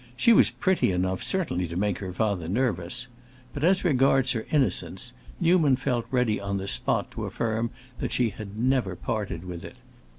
[0.17, 3.07] She was pretty enough, certainly to make her father nervous;
[3.53, 8.31] but, as regards her innocence, Newman felt ready on the spot to affirm that she
[8.31, 9.75] had never parted with it.